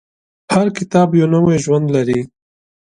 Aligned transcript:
هر 0.53 0.67
کتاب 0.77 1.07
یو 1.19 1.27
نوی 1.33 1.57
ژوند 1.65 1.87
لري. 1.95 2.19